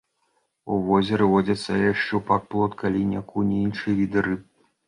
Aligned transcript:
У 0.75 0.77
возеры 0.87 1.27
водзяцца 1.33 1.77
лешч, 1.81 1.99
шчупак, 2.05 2.49
плотка, 2.55 2.93
лінь, 2.97 3.15
акунь 3.23 3.55
і 3.59 3.63
іншыя 3.69 3.93
віды 4.01 4.29
рыб. 4.31 4.41